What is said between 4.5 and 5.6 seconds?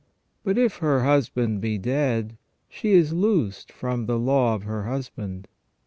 of her husband.